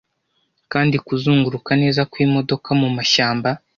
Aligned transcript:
kandi 0.71 0.95
kuzunguruka 1.05 1.71
neza 1.81 2.01
kwimodoka 2.11 2.69
mumashyamba 2.79 3.49